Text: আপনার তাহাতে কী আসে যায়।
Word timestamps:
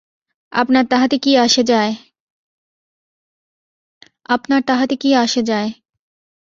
আপনার 0.53 0.85
তাহাতে 4.83 4.97
কী 5.03 5.13
আসে 5.19 5.41
যায়। 5.47 5.69